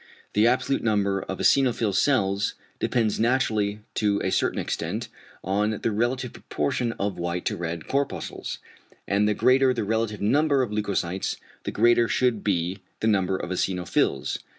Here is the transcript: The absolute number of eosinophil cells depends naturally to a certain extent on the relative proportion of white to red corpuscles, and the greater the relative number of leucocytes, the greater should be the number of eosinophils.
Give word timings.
The 0.33 0.47
absolute 0.47 0.81
number 0.81 1.19
of 1.21 1.37
eosinophil 1.37 1.93
cells 1.93 2.55
depends 2.79 3.19
naturally 3.19 3.81
to 3.93 4.19
a 4.23 4.31
certain 4.31 4.57
extent 4.57 5.09
on 5.43 5.79
the 5.83 5.91
relative 5.91 6.33
proportion 6.33 6.93
of 6.93 7.19
white 7.19 7.45
to 7.45 7.55
red 7.55 7.87
corpuscles, 7.87 8.57
and 9.07 9.27
the 9.27 9.35
greater 9.35 9.75
the 9.75 9.83
relative 9.83 10.19
number 10.19 10.63
of 10.63 10.71
leucocytes, 10.71 11.37
the 11.65 11.71
greater 11.71 12.07
should 12.07 12.43
be 12.43 12.79
the 12.99 13.05
number 13.07 13.37
of 13.37 13.51
eosinophils. 13.51 14.39